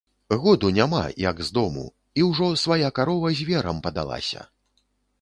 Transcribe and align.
Году 0.45 0.71
няма, 0.77 1.01
як 1.25 1.43
з 1.49 1.53
дому, 1.59 1.85
і 2.21 2.25
ўжо 2.31 2.51
свая 2.65 2.93
карова 3.01 3.35
зверам 3.45 3.77
падалася. 3.89 4.51